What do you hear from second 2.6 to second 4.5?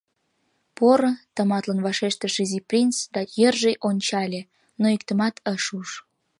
принц да йырже ончале,